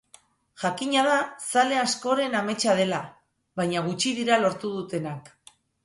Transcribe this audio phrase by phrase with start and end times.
[0.61, 1.17] Jakina da
[1.49, 3.05] zale askoren ametsa dela,
[3.63, 5.35] baina gutxi dira lortu dutenak.